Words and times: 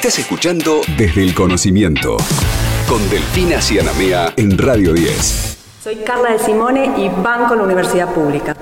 Estás 0.00 0.20
escuchando 0.20 0.80
Desde 0.96 1.22
el 1.22 1.34
Conocimiento 1.34 2.16
con 2.88 3.06
Delfina 3.10 3.60
Cianamea 3.60 4.32
en 4.34 4.56
Radio 4.56 4.94
10. 4.94 5.58
Soy 5.84 5.96
Carla 5.96 6.32
de 6.32 6.38
Simone 6.38 6.94
y 6.96 7.10
banco 7.10 7.52
en 7.52 7.58
la 7.58 7.66
Universidad 7.66 8.08
Pública. 8.14 8.56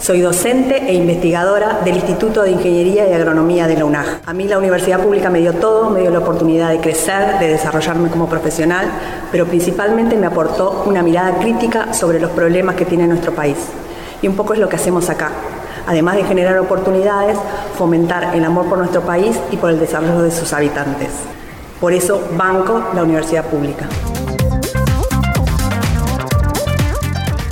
Soy 0.00 0.22
docente 0.22 0.88
e 0.88 0.94
investigadora 0.94 1.80
del 1.84 1.96
Instituto 1.96 2.42
de 2.42 2.52
Ingeniería 2.52 3.06
y 3.06 3.12
Agronomía 3.12 3.66
de 3.66 3.76
la 3.76 3.84
UNAG. 3.84 4.22
A 4.24 4.32
mí 4.32 4.48
la 4.48 4.56
universidad 4.56 5.02
pública 5.02 5.28
me 5.28 5.40
dio 5.40 5.52
todo, 5.52 5.90
me 5.90 6.00
dio 6.00 6.10
la 6.10 6.20
oportunidad 6.20 6.70
de 6.70 6.80
crecer, 6.80 7.38
de 7.38 7.48
desarrollarme 7.48 8.08
como 8.08 8.26
profesional, 8.26 8.90
pero 9.30 9.44
principalmente 9.44 10.16
me 10.16 10.26
aportó 10.26 10.84
una 10.86 11.02
mirada 11.02 11.38
crítica 11.38 11.92
sobre 11.92 12.18
los 12.18 12.30
problemas 12.30 12.76
que 12.76 12.86
tiene 12.86 13.06
nuestro 13.06 13.34
país. 13.34 13.58
Y 14.22 14.26
un 14.26 14.36
poco 14.36 14.54
es 14.54 14.58
lo 14.58 14.70
que 14.70 14.76
hacemos 14.76 15.10
acá. 15.10 15.32
Además 15.86 16.16
de 16.16 16.24
generar 16.24 16.58
oportunidades, 16.58 17.38
fomentar 17.78 18.34
el 18.34 18.44
amor 18.44 18.68
por 18.68 18.78
nuestro 18.78 19.02
país 19.02 19.38
y 19.52 19.56
por 19.56 19.70
el 19.70 19.78
desarrollo 19.78 20.22
de 20.22 20.32
sus 20.32 20.52
habitantes. 20.52 21.10
Por 21.80 21.92
eso 21.92 22.20
banco 22.36 22.82
la 22.92 23.04
universidad 23.04 23.46
pública. 23.46 23.88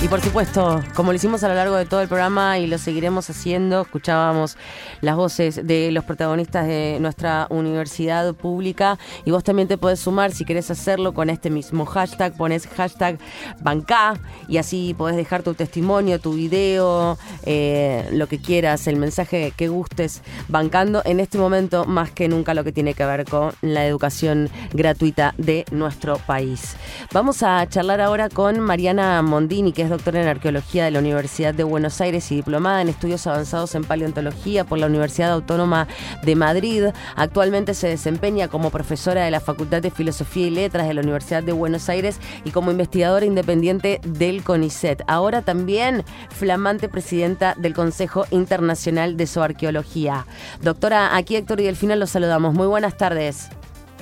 Y 0.06 0.08
por 0.08 0.20
supuesto, 0.20 0.84
como 0.94 1.10
lo 1.10 1.16
hicimos 1.16 1.42
a 1.42 1.48
lo 1.48 1.54
largo 1.54 1.74
de 1.74 1.84
todo 1.84 2.00
el 2.00 2.06
programa 2.06 2.60
y 2.60 2.68
lo 2.68 2.78
seguiremos 2.78 3.28
haciendo, 3.28 3.80
escuchábamos 3.80 4.56
las 5.00 5.16
voces 5.16 5.66
de 5.66 5.90
los 5.90 6.04
protagonistas 6.04 6.68
de 6.68 6.98
nuestra 7.00 7.48
universidad 7.50 8.32
pública 8.32 9.00
y 9.24 9.32
vos 9.32 9.42
también 9.42 9.66
te 9.66 9.78
podés 9.78 9.98
sumar 9.98 10.30
si 10.30 10.44
querés 10.44 10.70
hacerlo 10.70 11.12
con 11.12 11.28
este 11.28 11.50
mismo 11.50 11.86
hashtag, 11.86 12.36
pones 12.36 12.68
hashtag 12.68 13.18
banca 13.60 14.14
y 14.46 14.58
así 14.58 14.94
podés 14.96 15.16
dejar 15.16 15.42
tu 15.42 15.54
testimonio, 15.54 16.20
tu 16.20 16.34
video, 16.34 17.18
eh, 17.42 18.08
lo 18.12 18.28
que 18.28 18.40
quieras, 18.40 18.86
el 18.86 18.98
mensaje 18.98 19.52
que 19.56 19.66
gustes, 19.66 20.22
bancando 20.46 21.02
en 21.04 21.18
este 21.18 21.36
momento 21.36 21.84
más 21.84 22.12
que 22.12 22.28
nunca 22.28 22.54
lo 22.54 22.62
que 22.62 22.70
tiene 22.70 22.94
que 22.94 23.04
ver 23.04 23.24
con 23.24 23.54
la 23.60 23.84
educación 23.84 24.50
gratuita 24.72 25.34
de 25.36 25.64
nuestro 25.72 26.18
país. 26.18 26.76
Vamos 27.12 27.42
a 27.42 27.68
charlar 27.68 28.00
ahora 28.00 28.28
con 28.28 28.60
Mariana 28.60 29.20
Mondini, 29.22 29.72
que 29.72 29.82
es 29.82 29.96
doctora 29.96 29.96
en 30.14 30.28
arqueología 30.28 30.84
de 30.84 30.92
la 30.92 31.00
Universidad 31.00 31.54
de 31.54 31.64
Buenos 31.64 32.00
Aires 32.00 32.30
y 32.30 32.36
diplomada 32.36 32.82
en 32.82 32.88
estudios 32.88 33.26
avanzados 33.26 33.74
en 33.74 33.84
paleontología 33.84 34.64
por 34.64 34.78
la 34.78 34.86
Universidad 34.86 35.32
Autónoma 35.32 35.88
de 36.22 36.36
Madrid. 36.36 36.84
Actualmente 37.16 37.74
se 37.74 37.88
desempeña 37.88 38.48
como 38.48 38.70
profesora 38.70 39.24
de 39.24 39.30
la 39.30 39.40
Facultad 39.40 39.82
de 39.82 39.90
Filosofía 39.90 40.46
y 40.46 40.50
Letras 40.50 40.86
de 40.86 40.94
la 40.94 41.00
Universidad 41.00 41.42
de 41.42 41.52
Buenos 41.52 41.88
Aires 41.88 42.20
y 42.44 42.50
como 42.50 42.70
investigadora 42.70 43.26
independiente 43.26 44.00
del 44.04 44.44
CONICET. 44.44 45.02
Ahora 45.08 45.42
también 45.42 46.04
flamante 46.30 46.88
presidenta 46.88 47.54
del 47.56 47.74
Consejo 47.74 48.26
Internacional 48.30 49.16
de 49.16 49.26
Zoarqueología. 49.26 50.26
Doctora, 50.62 51.16
aquí 51.16 51.36
Héctor 51.36 51.60
y 51.60 51.64
Delfina 51.64 51.96
los 51.96 52.10
saludamos. 52.10 52.54
Muy 52.54 52.66
buenas 52.66 52.96
tardes. 52.96 53.48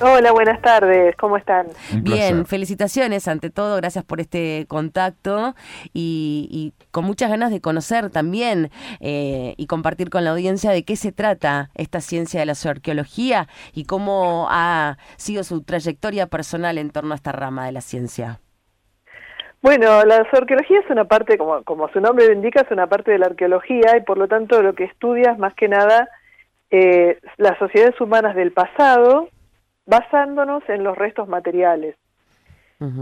Hola, 0.01 0.33
buenas 0.33 0.61
tardes, 0.61 1.15
¿cómo 1.15 1.37
están? 1.37 1.67
Bien, 2.01 2.45
felicitaciones 2.45 3.29
ante 3.29 3.49
todo, 3.49 3.77
gracias 3.77 4.03
por 4.03 4.19
este 4.19 4.65
contacto 4.67 5.55
y, 5.93 6.73
con 6.91 7.05
muchas 7.05 7.29
ganas 7.29 7.49
de 7.49 7.61
conocer 7.61 8.09
también 8.09 8.71
eh, 8.99 9.53
y 9.55 9.67
compartir 9.67 10.09
con 10.09 10.25
la 10.25 10.31
audiencia 10.31 10.71
de 10.71 10.83
qué 10.83 10.97
se 10.97 11.13
trata 11.13 11.69
esta 11.75 12.01
ciencia 12.01 12.41
de 12.41 12.45
la 12.45 12.55
zoarqueología 12.55 13.47
y 13.73 13.85
cómo 13.85 14.47
ha 14.49 14.97
sido 15.15 15.43
su 15.43 15.63
trayectoria 15.63 16.27
personal 16.27 16.77
en 16.77 16.89
torno 16.89 17.13
a 17.13 17.15
esta 17.15 17.31
rama 17.31 17.65
de 17.65 17.71
la 17.71 17.81
ciencia. 17.81 18.39
Bueno, 19.61 20.03
la 20.03 20.27
zoarqueología 20.29 20.81
es 20.81 20.89
una 20.89 21.05
parte, 21.05 21.37
como, 21.37 21.63
como 21.63 21.87
su 21.89 22.01
nombre 22.01 22.33
indica, 22.33 22.61
es 22.61 22.71
una 22.71 22.87
parte 22.87 23.11
de 23.11 23.19
la 23.19 23.27
arqueología 23.27 23.95
y 23.97 24.01
por 24.01 24.17
lo 24.17 24.27
tanto 24.27 24.61
lo 24.61 24.75
que 24.75 24.83
estudia 24.83 25.31
es 25.31 25.39
más 25.39 25.53
que 25.53 25.69
nada 25.69 26.09
eh, 26.69 27.19
las 27.37 27.57
sociedades 27.59 27.99
humanas 28.01 28.35
del 28.35 28.51
pasado 28.51 29.29
basándonos 29.85 30.67
en 30.69 30.83
los 30.83 30.97
restos 30.97 31.27
materiales. 31.27 31.95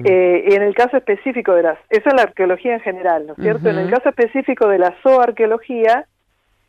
Eh, 0.06 0.46
y 0.50 0.54
en 0.54 0.62
el 0.62 0.76
caso 0.76 0.98
específico 0.98 1.54
de 1.54 1.64
las, 1.64 1.80
eso 1.90 2.08
es 2.08 2.14
la 2.14 2.22
arqueología 2.22 2.76
en 2.76 2.80
general, 2.82 3.26
¿no 3.26 3.34
es 3.34 3.40
cierto? 3.42 3.70
En 3.70 3.80
el 3.80 3.90
caso 3.90 4.10
específico 4.10 4.68
de 4.68 4.78
la 4.78 4.96
zooarqueología, 5.02 6.06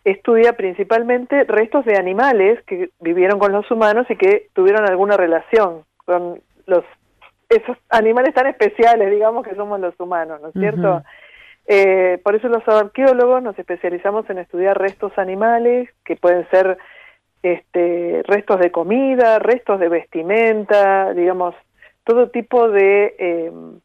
estudia 0.05 0.55
principalmente 0.55 1.45
restos 1.45 1.85
de 1.85 1.97
animales 1.97 2.63
que 2.67 2.91
vivieron 3.01 3.39
con 3.39 3.53
los 3.53 3.71
humanos 3.71 4.07
y 4.09 4.17
que 4.17 4.49
tuvieron 4.55 4.89
alguna 4.89 5.17
relación 5.17 5.85
con 6.05 6.41
los 6.67 6.85
esos 7.49 7.77
animales 7.91 8.35
tan 8.35 8.47
especiales, 8.47 9.11
digamos, 9.11 9.47
que 9.47 9.55
somos 9.55 9.79
los 9.79 9.99
humanos, 10.01 10.41
¿no 10.41 10.49
es 10.49 10.55
cierto? 10.55 11.03
Eh, 11.67 12.21
por 12.23 12.35
eso 12.35 12.49
los 12.49 12.67
arqueólogos 12.67 13.43
nos 13.43 13.59
especializamos 13.59 14.29
en 14.29 14.39
estudiar 14.39 14.79
restos 14.79 15.17
animales, 15.19 15.89
que 16.05 16.17
pueden 16.17 16.49
ser 16.51 16.79
este, 17.45 18.23
restos 18.25 18.59
de 18.59 18.73
comida, 18.73 19.39
restos 19.39 19.79
de 19.79 19.91
vestimenta, 19.91 21.13
digamos, 21.13 21.55
todo 22.03 22.31
tipo 22.31 22.71
de 22.71 23.15
em, 23.19 23.81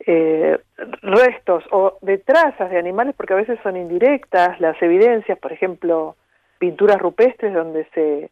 eh, 0.00 0.58
restos 1.00 1.64
o 1.70 1.96
de 2.02 2.18
trazas 2.18 2.70
de 2.70 2.78
animales, 2.78 3.14
porque 3.16 3.32
a 3.32 3.36
veces 3.36 3.58
son 3.62 3.78
indirectas, 3.78 4.60
las 4.60 4.80
evidencias, 4.82 5.38
por 5.38 5.50
ejemplo, 5.50 6.16
pinturas 6.58 6.98
rupestres 6.98 7.54
donde 7.54 7.86
se, 7.94 8.30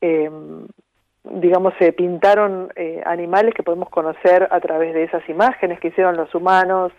em, 0.00 0.68
digamos, 1.24 1.74
se 1.80 1.92
pintaron 1.92 2.72
eh, 2.76 3.02
animales 3.04 3.54
que 3.54 3.64
podemos 3.64 3.88
conocer 3.90 4.46
a 4.52 4.60
través 4.60 4.94
de 4.94 5.02
esas 5.02 5.28
imágenes 5.28 5.80
que 5.80 5.88
hicieron 5.88 6.16
los 6.16 6.32
humanos, 6.32 6.92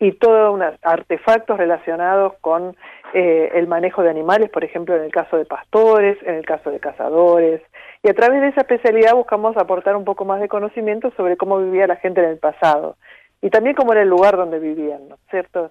y 0.00 0.12
todos 0.12 0.54
unos 0.54 0.74
artefactos 0.82 1.58
relacionados 1.58 2.34
con 2.40 2.76
eh, 3.14 3.50
el 3.54 3.66
manejo 3.66 4.02
de 4.02 4.10
animales, 4.10 4.50
por 4.50 4.64
ejemplo, 4.64 4.94
en 4.94 5.02
el 5.02 5.10
caso 5.10 5.36
de 5.36 5.44
pastores, 5.44 6.16
en 6.22 6.36
el 6.36 6.46
caso 6.46 6.70
de 6.70 6.78
cazadores. 6.78 7.62
Y 8.02 8.08
a 8.08 8.14
través 8.14 8.40
de 8.40 8.48
esa 8.48 8.60
especialidad 8.60 9.14
buscamos 9.14 9.56
aportar 9.56 9.96
un 9.96 10.04
poco 10.04 10.24
más 10.24 10.40
de 10.40 10.48
conocimiento 10.48 11.10
sobre 11.16 11.36
cómo 11.36 11.58
vivía 11.58 11.86
la 11.86 11.96
gente 11.96 12.22
en 12.22 12.30
el 12.30 12.38
pasado 12.38 12.96
y 13.40 13.50
también 13.50 13.74
cómo 13.74 13.92
era 13.92 14.02
el 14.02 14.08
lugar 14.08 14.36
donde 14.36 14.58
vivían, 14.58 15.08
¿no 15.08 15.16
es 15.16 15.20
cierto? 15.30 15.70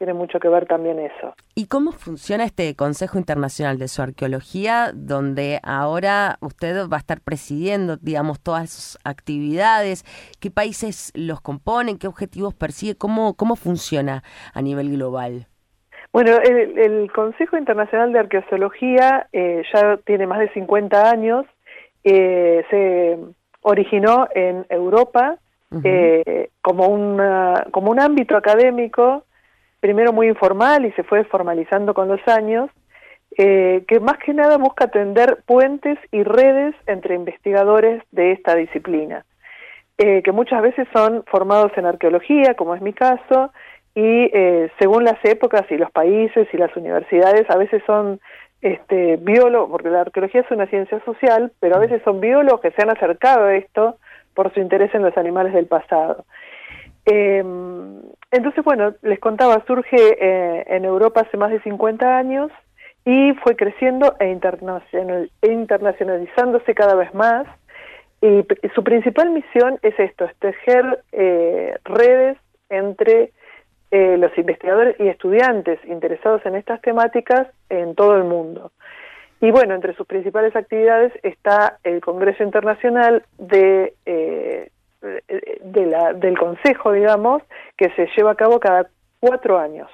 Tiene 0.00 0.14
mucho 0.14 0.40
que 0.40 0.48
ver 0.48 0.64
también 0.64 0.98
eso. 0.98 1.34
¿Y 1.54 1.66
cómo 1.66 1.92
funciona 1.92 2.44
este 2.44 2.74
Consejo 2.74 3.18
Internacional 3.18 3.78
de 3.78 3.86
Arqueología, 3.98 4.92
donde 4.94 5.60
ahora 5.62 6.38
usted 6.40 6.88
va 6.88 6.96
a 6.96 7.00
estar 7.00 7.20
presidiendo, 7.20 7.98
digamos, 7.98 8.40
todas 8.40 8.70
sus 8.70 8.98
actividades? 9.04 10.04
¿Qué 10.40 10.50
países 10.50 11.12
los 11.14 11.42
componen? 11.42 11.98
¿Qué 11.98 12.06
objetivos 12.06 12.54
persigue? 12.54 12.96
¿Cómo, 12.96 13.34
cómo 13.34 13.56
funciona 13.56 14.22
a 14.54 14.62
nivel 14.62 14.90
global? 14.90 15.48
Bueno, 16.14 16.38
el, 16.38 17.12
Consejo 17.12 17.58
Internacional 17.58 18.10
de 18.14 18.20
Arqueología 18.20 19.28
eh, 19.34 19.64
ya 19.70 19.98
tiene 19.98 20.26
más 20.26 20.38
de 20.38 20.50
50 20.54 21.10
años. 21.10 21.44
Eh, 22.04 22.64
se 22.70 23.18
originó 23.60 24.28
en 24.34 24.64
Europa 24.70 25.36
eh, 25.84 26.48
como, 26.62 26.88
una, 26.88 27.66
como 27.70 27.90
un 27.90 28.00
ámbito 28.00 28.34
académico 28.34 29.26
primero 29.80 30.12
muy 30.12 30.28
informal 30.28 30.84
y 30.84 30.92
se 30.92 31.02
fue 31.02 31.24
formalizando 31.24 31.94
con 31.94 32.08
los 32.08 32.20
años, 32.28 32.70
eh, 33.36 33.84
que 33.88 34.00
más 34.00 34.18
que 34.18 34.34
nada 34.34 34.58
busca 34.58 34.88
tender 34.88 35.42
puentes 35.46 35.98
y 36.12 36.22
redes 36.22 36.74
entre 36.86 37.14
investigadores 37.14 38.02
de 38.10 38.32
esta 38.32 38.54
disciplina, 38.54 39.24
eh, 39.98 40.22
que 40.22 40.32
muchas 40.32 40.62
veces 40.62 40.86
son 40.92 41.24
formados 41.26 41.72
en 41.76 41.86
arqueología, 41.86 42.54
como 42.54 42.74
es 42.74 42.82
mi 42.82 42.92
caso, 42.92 43.52
y 43.94 44.30
eh, 44.32 44.70
según 44.78 45.04
las 45.04 45.24
épocas 45.24 45.64
y 45.70 45.76
los 45.76 45.90
países 45.90 46.48
y 46.52 46.56
las 46.56 46.74
universidades, 46.76 47.48
a 47.50 47.56
veces 47.56 47.82
son 47.86 48.20
este, 48.62 49.16
biólogos, 49.16 49.70
porque 49.70 49.90
la 49.90 50.02
arqueología 50.02 50.42
es 50.42 50.50
una 50.50 50.66
ciencia 50.66 51.00
social, 51.04 51.52
pero 51.60 51.76
a 51.76 51.80
veces 51.80 52.02
son 52.04 52.20
biólogos 52.20 52.60
que 52.60 52.70
se 52.72 52.82
han 52.82 52.90
acercado 52.90 53.46
a 53.46 53.54
esto 53.54 53.96
por 54.34 54.52
su 54.52 54.60
interés 54.60 54.94
en 54.94 55.02
los 55.02 55.16
animales 55.16 55.52
del 55.52 55.66
pasado. 55.66 56.24
Eh, 57.06 57.42
entonces, 58.32 58.64
bueno, 58.64 58.94
les 59.02 59.18
contaba, 59.18 59.64
surge 59.66 59.96
eh, 59.96 60.64
en 60.68 60.84
Europa 60.84 61.22
hace 61.22 61.36
más 61.36 61.50
de 61.50 61.60
50 61.62 62.16
años 62.16 62.52
y 63.04 63.32
fue 63.42 63.56
creciendo 63.56 64.14
e, 64.20 64.28
internacionalizándose 65.42 66.74
cada 66.74 66.94
vez 66.94 67.12
más. 67.12 67.46
Y, 68.22 68.46
su 68.74 68.84
principal 68.84 69.30
misión 69.30 69.78
es 69.82 69.98
esto, 69.98 70.26
es 70.26 70.36
tejer 70.36 71.02
eh, 71.10 71.74
redes 71.84 72.36
entre 72.68 73.32
eh, 73.90 74.16
los 74.18 74.36
investigadores 74.38 74.94
y 75.00 75.08
estudiantes 75.08 75.80
interesados 75.86 76.44
en 76.46 76.54
estas 76.54 76.80
temáticas 76.82 77.48
en 77.68 77.96
todo 77.96 78.16
el 78.16 78.24
mundo. 78.24 78.70
Y 79.40 79.50
bueno, 79.50 79.74
entre 79.74 79.96
sus 79.96 80.06
principales 80.06 80.54
actividades 80.54 81.12
está 81.24 81.78
el 81.82 82.00
Congreso 82.00 82.44
Internacional 82.44 83.24
de 83.38 83.94
de 85.80 85.86
la, 85.86 86.12
del 86.12 86.38
Consejo, 86.38 86.92
digamos, 86.92 87.42
que 87.76 87.90
se 87.90 88.08
lleva 88.16 88.32
a 88.32 88.36
cabo 88.36 88.60
cada 88.60 88.88
cuatro 89.18 89.58
años. 89.58 89.88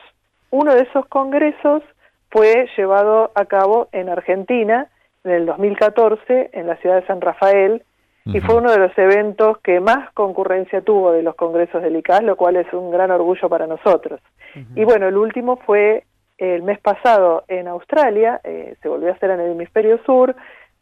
Uno 0.50 0.74
de 0.74 0.82
esos 0.82 1.06
congresos 1.06 1.82
fue 2.30 2.68
llevado 2.76 3.30
a 3.34 3.44
cabo 3.46 3.88
en 3.92 4.08
Argentina 4.08 4.88
en 5.24 5.32
el 5.32 5.46
2014 5.46 6.50
en 6.52 6.66
la 6.66 6.76
ciudad 6.76 7.00
de 7.00 7.06
San 7.06 7.20
Rafael 7.20 7.82
y 8.26 8.40
fue 8.40 8.56
uno 8.56 8.72
de 8.72 8.78
los 8.78 8.96
eventos 8.98 9.58
que 9.58 9.78
más 9.78 10.10
concurrencia 10.12 10.80
tuvo 10.80 11.12
de 11.12 11.22
los 11.22 11.36
congresos 11.36 11.80
del 11.80 11.94
ICAS, 11.94 12.24
lo 12.24 12.36
cual 12.36 12.56
es 12.56 12.72
un 12.72 12.90
gran 12.90 13.12
orgullo 13.12 13.48
para 13.48 13.68
nosotros. 13.68 14.20
Y 14.74 14.84
bueno, 14.84 15.06
el 15.06 15.16
último 15.16 15.58
fue 15.58 16.04
el 16.38 16.62
mes 16.62 16.80
pasado 16.80 17.44
en 17.46 17.68
Australia, 17.68 18.40
eh, 18.42 18.74
se 18.82 18.88
volvió 18.88 19.10
a 19.10 19.12
hacer 19.12 19.30
en 19.30 19.40
el 19.40 19.52
hemisferio 19.52 20.00
sur, 20.04 20.34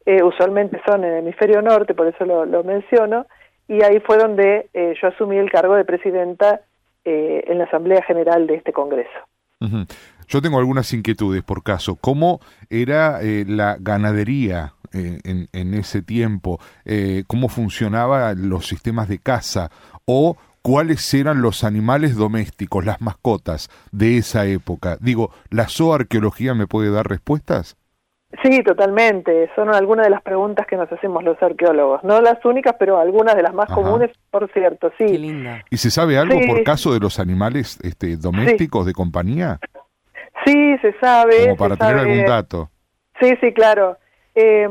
eh, 0.06 0.22
usualmente 0.22 0.80
son 0.86 1.04
en 1.04 1.12
el 1.12 1.18
hemisferio 1.18 1.60
norte, 1.60 1.94
por 1.94 2.06
eso 2.06 2.24
lo, 2.24 2.64
menciono, 2.64 3.26
y 3.68 3.82
ahí 3.82 4.00
fue 4.00 4.18
donde 4.18 4.68
eh, 4.74 4.94
yo 5.00 5.08
asumí 5.08 5.36
el 5.36 5.50
cargo 5.50 5.74
de 5.74 5.84
presidenta 5.84 6.60
eh, 7.04 7.44
en 7.46 7.58
la 7.58 7.64
Asamblea 7.64 8.02
General 8.02 8.46
de 8.46 8.56
este 8.56 8.72
Congreso. 8.72 9.10
Yo 10.28 10.42
tengo 10.42 10.58
algunas 10.58 10.92
inquietudes 10.92 11.42
por 11.42 11.62
caso. 11.62 11.96
¿Cómo 11.96 12.40
era 12.68 13.20
la 13.22 13.78
ganadería 13.80 14.74
en, 14.92 15.48
en, 15.52 15.74
ese 15.74 16.02
tiempo? 16.02 16.60
¿Cómo 17.26 17.48
funcionaban 17.48 18.50
los 18.50 18.66
sistemas 18.66 19.08
de 19.08 19.20
caza? 19.20 19.70
¿O 20.04 20.36
cuáles 20.60 21.12
eran 21.14 21.40
los 21.40 21.64
animales 21.64 22.14
domésticos, 22.14 22.84
las 22.84 23.00
mascotas 23.00 23.70
de 23.90 24.18
esa 24.18 24.46
época? 24.46 24.98
Digo, 25.00 25.30
¿la 25.48 25.68
zooarqueología 25.68 26.54
me 26.54 26.66
puede 26.66 26.90
dar 26.90 27.08
respuestas? 27.08 27.76
Sí, 28.42 28.62
totalmente. 28.62 29.50
Son 29.54 29.74
algunas 29.74 30.06
de 30.06 30.10
las 30.10 30.22
preguntas 30.22 30.66
que 30.66 30.76
nos 30.76 30.90
hacemos 30.90 31.22
los 31.22 31.40
arqueólogos. 31.42 32.02
No 32.02 32.20
las 32.20 32.44
únicas, 32.44 32.74
pero 32.78 32.98
algunas 32.98 33.36
de 33.36 33.42
las 33.42 33.54
más 33.54 33.66
comunes, 33.66 34.10
por 34.30 34.50
cierto, 34.52 34.90
sí. 34.98 35.06
Qué 35.06 35.18
linda. 35.18 35.62
¿Y 35.70 35.76
se 35.76 35.90
sabe 35.90 36.18
algo 36.18 36.38
por 36.46 36.62
caso 36.64 36.92
de 36.92 37.00
los 37.00 37.18
animales 37.18 37.78
este, 37.82 38.16
domésticos 38.16 38.86
de 38.86 38.92
compañía? 38.92 39.58
Sí, 40.44 40.76
se 40.82 40.92
sabe. 41.00 41.44
Como 41.44 41.56
para 41.56 41.76
tener 41.76 41.98
algún 41.98 42.24
dato. 42.26 42.70
Sí, 43.20 43.34
sí, 43.40 43.52
claro. 43.52 43.96
Eh, 44.34 44.68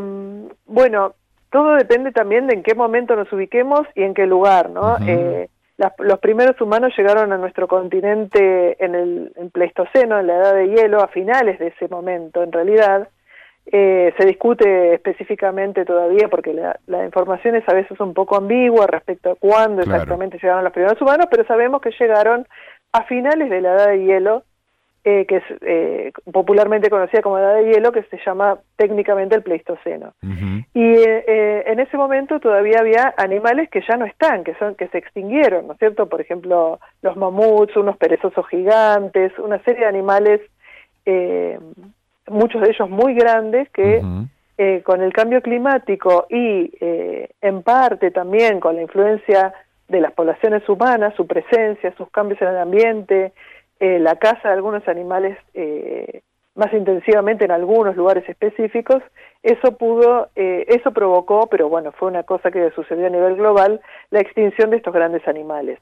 bueno, 0.66 1.14
todo 1.52 1.76
depende 1.76 2.12
también 2.12 2.48
de 2.48 2.56
en 2.56 2.64
qué 2.64 2.76
momento 2.76 3.16
nos 3.16 3.32
ubiquemos 3.32 3.82
y 3.96 4.04
en 4.04 4.14
qué 4.14 4.26
lugar, 4.26 4.70
¿no? 4.70 4.98
eh, 5.08 5.48
los 5.98 6.20
primeros 6.20 6.60
humanos 6.62 6.94
llegaron 6.96 7.34
a 7.34 7.38
nuestro 7.38 7.68
continente 7.68 8.84
en 8.84 8.96
el 8.96 9.32
Pleistoceno, 9.52 10.20
en 10.20 10.28
la 10.28 10.36
Edad 10.36 10.56
de 10.56 10.68
Hielo, 10.68 11.02
a 11.02 11.08
finales 11.08 11.58
de 11.60 11.68
ese 11.68 11.88
momento, 11.88 12.44
en 12.44 12.52
realidad. 12.52 13.10
Eh, 13.66 14.14
se 14.18 14.26
discute 14.26 14.94
específicamente 14.94 15.86
todavía 15.86 16.28
porque 16.28 16.54
la, 16.54 17.06
información 17.06 17.56
es 17.56 17.68
a 17.68 17.74
veces 17.74 18.00
un 18.00 18.14
poco 18.14 18.36
ambigua 18.36 18.88
respecto 18.88 19.32
a 19.32 19.36
cuándo 19.36 19.82
exactamente 19.82 20.38
llegaron 20.38 20.64
los 20.64 20.74
primeros 20.74 21.02
humanos, 21.02 21.28
pero 21.32 21.46
sabemos 21.46 21.82
que 21.82 21.92
llegaron 21.98 22.46
a 22.92 23.04
finales 23.04 23.50
de 23.50 23.62
la 23.62 23.74
Edad 23.74 23.88
de 23.88 24.04
Hielo 24.04 24.44
eh, 25.06 25.26
que 25.28 25.36
es 25.36 25.44
eh, 25.60 26.14
popularmente 26.32 26.90
conocida 26.90 27.22
como 27.22 27.38
edad 27.38 27.56
de 27.56 27.66
hielo, 27.66 27.92
que 27.92 28.04
se 28.04 28.18
llama 28.26 28.60
técnicamente 28.78 29.36
el 29.36 29.44
Pleistoceno. 29.44 30.14
Y 30.74 30.82
eh, 30.82 31.64
en 31.68 31.82
ese 31.82 31.98
momento 31.98 32.40
todavía 32.40 32.80
había 32.80 33.14
animales 33.18 33.70
que 33.70 33.82
ya 33.86 33.98
no 33.98 34.06
están, 34.06 34.46
que 34.46 34.56
son 34.56 34.76
que 34.76 34.88
se 34.88 35.00
extinguieron, 35.00 35.68
¿no 35.68 35.74
es 35.74 35.80
cierto? 35.80 36.08
Por 36.08 36.22
ejemplo, 36.22 36.80
los 37.02 37.18
mamuts, 37.18 37.76
unos 37.76 37.98
perezosos 37.98 38.48
gigantes, 38.48 39.38
una 39.40 39.62
serie 39.64 39.82
de 39.82 39.88
animales, 39.88 40.40
muchos 42.28 42.62
de 42.62 42.70
ellos 42.70 42.90
muy 42.90 43.14
grandes, 43.16 43.70
que 43.70 44.02
con 44.84 45.02
el 45.02 45.12
cambio 45.12 45.42
climático 45.42 46.26
y 46.30 46.72
en 46.80 47.64
parte 47.64 48.12
también 48.12 48.60
con 48.60 48.76
la 48.76 48.82
influencia 48.84 49.54
de 49.88 50.02
las 50.02 50.12
poblaciones 50.14 50.68
humanas, 50.68 51.14
su 51.16 51.28
presencia, 51.28 51.94
sus 51.98 52.10
cambios 52.10 52.42
en 52.42 52.50
el 52.50 52.58
ambiente, 52.58 53.34
eh, 53.80 54.00
la 54.00 54.16
caza 54.16 54.50
de 54.50 54.54
algunos 54.54 54.88
animales 54.88 55.38
eh, 55.54 56.22
más 56.56 56.72
intensivamente 56.74 57.46
en 57.46 57.52
algunos 57.52 57.96
lugares 57.96 58.28
específicos, 58.30 59.02
eso 59.42 59.78
pudo, 59.78 60.30
eh, 60.36 60.66
eso 60.68 60.92
provocó, 60.92 61.48
pero 61.48 61.68
bueno, 61.68 61.92
fue 61.92 62.10
una 62.10 62.24
cosa 62.24 62.52
que 62.52 62.72
sucedió 62.72 63.08
a 63.08 63.10
nivel 63.10 63.36
global, 63.36 63.82
la 64.12 64.20
extinción 64.20 64.70
de 64.70 64.78
estos 64.78 64.94
grandes 64.94 65.28
animales. 65.28 65.80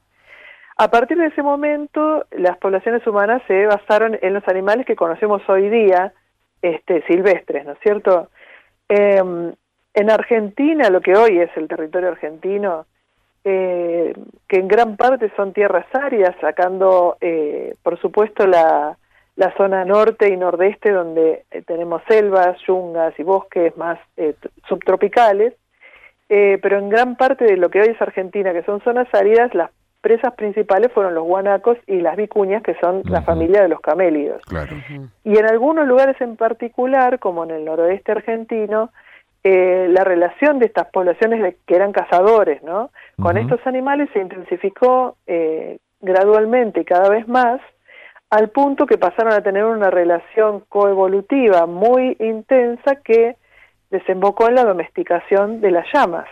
A 0.78 0.88
partir 0.88 1.18
de 1.18 1.26
ese 1.26 1.42
momento, 1.42 2.24
las 2.30 2.56
poblaciones 2.56 3.06
humanas 3.06 3.42
se 3.46 3.66
basaron 3.66 4.18
en 4.20 4.34
los 4.34 4.48
animales 4.48 4.86
que 4.86 4.96
conocemos 4.96 5.42
hoy 5.48 5.68
día, 5.68 6.12
este, 6.62 7.02
silvestres, 7.06 7.66
¿no 7.66 7.72
es 7.72 7.78
cierto? 7.80 8.28
Em, 8.88 9.52
en 9.94 10.10
Argentina, 10.10 10.88
lo 10.88 11.00
que 11.00 11.14
hoy 11.14 11.38
es 11.38 11.50
el 11.56 11.68
territorio 11.68 12.08
argentino, 12.08 12.86
eh, 13.44 14.14
que 14.48 14.56
en 14.56 14.68
gran 14.68 14.96
parte 14.96 15.30
son 15.36 15.52
tierras 15.52 15.86
áridas, 15.92 16.36
sacando, 16.40 17.16
eh, 17.20 17.74
por 17.82 18.00
supuesto, 18.00 18.46
la, 18.46 18.96
la, 19.36 19.56
zona 19.56 19.84
norte 19.84 20.32
y 20.32 20.36
nordeste, 20.36 20.92
donde 20.92 21.44
eh, 21.50 21.62
tenemos 21.62 22.02
selvas, 22.08 22.56
yungas 22.66 23.18
y 23.18 23.24
bosques 23.24 23.76
más 23.76 23.98
eh, 24.16 24.34
subtropicales, 24.68 25.54
pero 26.28 26.78
en 26.78 26.88
gran 26.88 27.16
parte 27.16 27.44
de 27.44 27.58
lo 27.58 27.68
que 27.68 27.82
hoy 27.82 27.88
es 27.88 28.00
Argentina, 28.00 28.54
que 28.54 28.62
son 28.62 28.80
zonas 28.80 29.06
áridas, 29.12 29.54
las 29.54 29.70
presas 30.02 30.34
principales 30.34 30.92
fueron 30.92 31.14
los 31.14 31.24
guanacos 31.24 31.78
y 31.86 32.00
las 32.00 32.16
vicuñas, 32.16 32.62
que 32.62 32.74
son 32.80 33.02
la 33.04 33.22
familia 33.22 33.62
de 33.62 33.68
los 33.68 33.80
camélidos. 33.80 34.42
Y 35.24 35.38
en 35.38 35.46
algunos 35.46 35.86
lugares 35.86 36.20
en 36.20 36.36
particular, 36.36 37.18
como 37.20 37.44
en 37.44 37.52
el 37.52 37.64
noroeste 37.64 38.12
argentino, 38.12 38.90
eh, 39.44 39.86
la 39.88 40.04
relación 40.04 40.58
de 40.58 40.66
estas 40.66 40.88
poblaciones 40.88 41.40
de, 41.42 41.56
que 41.66 41.74
eran 41.74 41.92
cazadores, 41.92 42.62
¿no? 42.62 42.90
Con 43.20 43.36
estos 43.36 43.64
animales 43.66 44.08
se 44.12 44.20
intensificó 44.20 45.16
eh, 45.26 45.78
gradualmente 46.00 46.80
y 46.80 46.84
cada 46.84 47.08
vez 47.08 47.26
más, 47.28 47.60
al 48.30 48.50
punto 48.50 48.86
que 48.86 48.98
pasaron 48.98 49.32
a 49.32 49.42
tener 49.42 49.64
una 49.64 49.90
relación 49.90 50.60
coevolutiva 50.68 51.66
muy 51.66 52.16
intensa 52.18 52.96
que 53.04 53.36
desembocó 53.90 54.48
en 54.48 54.56
la 54.56 54.64
domesticación 54.64 55.60
de 55.60 55.70
las 55.70 55.86
llamas. 55.92 56.26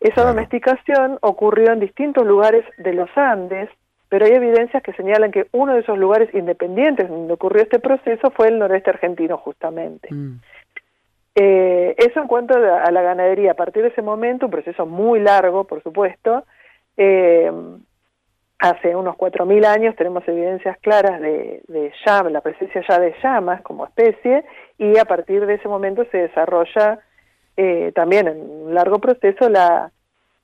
Esa 0.00 0.24
domesticación 0.24 1.18
ocurrió 1.20 1.72
en 1.72 1.80
distintos 1.80 2.26
lugares 2.26 2.64
de 2.78 2.94
los 2.94 3.10
Andes, 3.16 3.68
pero 4.08 4.24
hay 4.24 4.32
evidencias 4.32 4.82
que 4.82 4.94
señalan 4.94 5.30
que 5.30 5.46
uno 5.52 5.74
de 5.74 5.80
esos 5.80 5.98
lugares 5.98 6.34
independientes 6.34 7.08
donde 7.08 7.34
ocurrió 7.34 7.62
este 7.62 7.78
proceso 7.78 8.30
fue 8.30 8.48
el 8.48 8.58
noreste 8.58 8.90
argentino 8.90 9.36
justamente. 9.36 10.08
Mm. 10.10 10.40
Eh, 11.34 11.94
eso 11.96 12.20
en 12.20 12.26
cuanto 12.26 12.54
a 12.54 12.90
la 12.90 13.02
ganadería, 13.02 13.52
a 13.52 13.54
partir 13.54 13.82
de 13.82 13.90
ese 13.90 14.02
momento, 14.02 14.46
un 14.46 14.52
proceso 14.52 14.84
muy 14.86 15.20
largo, 15.20 15.64
por 15.64 15.82
supuesto, 15.82 16.44
eh, 16.96 17.52
hace 18.58 18.96
unos 18.96 19.16
4.000 19.16 19.64
años 19.64 19.96
tenemos 19.96 20.26
evidencias 20.26 20.76
claras 20.78 21.20
de, 21.20 21.62
de 21.68 21.92
la 22.30 22.40
presencia 22.40 22.82
ya 22.88 22.98
de 22.98 23.14
llamas 23.22 23.62
como 23.62 23.86
especie, 23.86 24.44
y 24.76 24.98
a 24.98 25.04
partir 25.04 25.46
de 25.46 25.54
ese 25.54 25.68
momento 25.68 26.04
se 26.10 26.18
desarrolla 26.18 26.98
eh, 27.56 27.92
también 27.94 28.28
en 28.28 28.40
un 28.40 28.74
largo 28.74 28.98
proceso 28.98 29.48
la, 29.48 29.90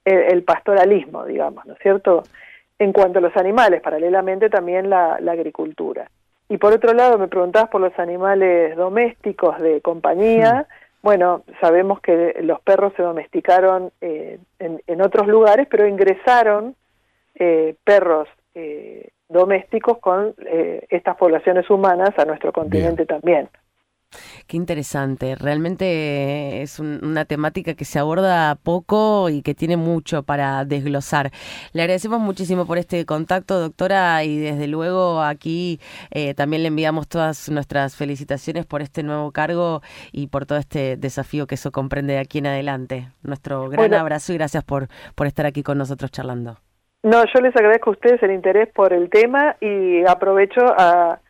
el, 0.05 0.43
pastoralismo, 0.44 1.25
digamos, 1.25 1.64
¿no 1.67 1.75
es 1.75 1.79
cierto? 1.81 2.23
En 2.79 2.93
cuanto 2.93 3.19
a 3.19 3.23
los 3.23 3.37
animales, 3.37 3.81
paralelamente 3.81 4.50
también 4.50 4.91
la, 4.91 5.19
la 5.20 5.32
agricultura. 5.32 6.08
Y 6.49 6.58
por 6.58 6.73
otro 6.73 6.93
lado, 6.93 7.19
me 7.19 7.29
preguntabas 7.29 7.70
por 7.70 7.81
los 7.81 7.99
animales 7.99 8.76
domésticos 8.76 9.58
de 9.61 9.81
compañía. 9.81 10.67
Bueno, 11.03 11.43
sabemos 11.61 12.00
que 12.00 12.37
los 12.43 12.61
perros 12.61 12.93
se 12.97 13.03
domesticaron 13.03 13.91
eh, 14.00 14.39
en, 14.58 15.01
otros 15.01 15.27
lugares, 15.27 15.67
pero 15.69 15.86
ingresaron 15.86 16.77
eh, 17.34 17.75
perros 17.82 18.29
eh, 18.55 19.10
domésticos 19.29 19.98
con 19.98 20.34
estas 20.89 21.17
poblaciones 21.17 21.69
humanas 21.69 22.10
a 22.17 22.25
nuestro 22.25 22.53
continente 22.53 23.06
también. 23.06 23.48
Qué 24.46 24.56
interesante. 24.56 25.34
Realmente 25.34 26.63
es 26.63 26.79
una 26.79 27.25
temática 27.25 27.75
que 27.75 27.84
se 27.84 27.98
aborda 27.98 28.55
poco 28.55 29.29
y 29.29 29.43
que 29.43 29.55
tiene 29.55 29.77
mucho 29.77 30.22
para 30.22 30.65
desglosar. 30.65 31.31
Le 31.72 31.82
agradecemos 31.82 32.20
muchísimo 32.20 32.67
por 32.67 32.79
este 32.79 33.05
contacto, 33.05 33.58
doctora, 33.60 34.22
y 34.25 34.39
desde 34.39 34.69
luego 34.69 35.22
aquí 35.22 35.81
eh, 36.10 36.34
también 36.34 36.63
le 36.63 36.69
enviamos 36.69 37.08
todas 37.08 37.48
nuestras 37.51 37.96
felicitaciones 37.96 38.67
por 38.67 38.82
este 38.82 39.03
nuevo 39.03 39.32
cargo 39.32 39.82
y 40.13 40.29
por 40.29 40.46
todo 40.46 40.58
este 40.58 40.96
desafío 40.96 41.46
que 41.46 41.56
eso 41.56 41.72
comprende 41.72 42.15
de 42.15 42.20
aquí 42.20 42.39
en 42.39 42.46
adelante. 42.46 43.08
Nuestro 43.22 43.69
gran 43.69 43.93
abrazo 43.94 44.32
y 44.32 44.36
gracias 44.36 44.65
por, 44.65 44.89
por 45.15 45.27
estar 45.27 45.46
aquí 45.46 45.63
con 45.63 45.79
nosotros 45.79 46.10
charlando. 46.10 46.58
No, 47.03 47.22
yo 47.32 47.41
les 47.41 47.55
agradezco 47.55 47.91
a 47.91 47.93
ustedes 47.93 48.22
el 48.22 48.32
interés 48.32 48.69
por 48.72 48.93
el 48.93 49.10
tema 49.10 49.56
y 49.60 50.05
aprovecho 50.06 50.60
a 50.77 51.20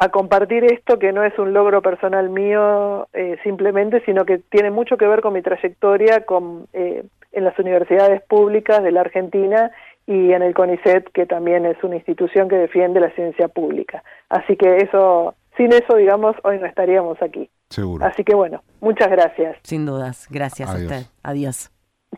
a 0.00 0.08
compartir 0.08 0.64
esto 0.64 0.98
que 0.98 1.12
no 1.12 1.22
es 1.24 1.38
un 1.38 1.52
logro 1.52 1.82
personal 1.82 2.30
mío 2.30 3.06
eh, 3.12 3.36
simplemente, 3.42 4.02
sino 4.06 4.24
que 4.24 4.38
tiene 4.38 4.70
mucho 4.70 4.96
que 4.96 5.06
ver 5.06 5.20
con 5.20 5.34
mi 5.34 5.42
trayectoria 5.42 6.24
con, 6.24 6.66
eh, 6.72 7.04
en 7.32 7.44
las 7.44 7.58
universidades 7.58 8.22
públicas 8.22 8.82
de 8.82 8.92
la 8.92 9.02
Argentina 9.02 9.70
y 10.06 10.32
en 10.32 10.40
el 10.40 10.54
CONICET, 10.54 11.12
que 11.12 11.26
también 11.26 11.66
es 11.66 11.76
una 11.84 11.96
institución 11.96 12.48
que 12.48 12.56
defiende 12.56 12.98
la 12.98 13.10
ciencia 13.10 13.48
pública. 13.48 14.02
Así 14.30 14.56
que 14.56 14.78
eso, 14.78 15.34
sin 15.58 15.70
eso, 15.74 15.96
digamos, 15.96 16.34
hoy 16.44 16.58
no 16.58 16.64
estaríamos 16.64 17.20
aquí. 17.20 17.50
Seguro. 17.68 18.06
Así 18.06 18.24
que 18.24 18.34
bueno, 18.34 18.62
muchas 18.80 19.10
gracias. 19.10 19.58
Sin 19.64 19.84
dudas, 19.84 20.28
gracias 20.30 20.70
a 20.70 20.78
usted. 20.78 21.02
Adiós. 21.22 21.70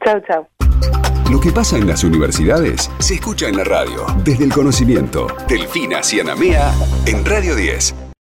Chao, 0.05 0.21
chao. 0.21 0.47
Lo 1.31 1.41
que 1.41 1.51
pasa 1.53 1.79
en 1.79 1.87
las 1.87 2.05
universidades 2.05 2.91
se 2.99 3.15
escucha 3.15 3.49
en 3.49 3.57
la 3.57 3.65
radio. 3.65 4.07
Desde 4.25 4.45
el 4.45 4.53
conocimiento. 4.53 5.29
Delfina 5.49 6.03
Cianamea 6.03 6.75
en 7.07 7.25
Radio 7.25 7.57
10. 7.57 8.02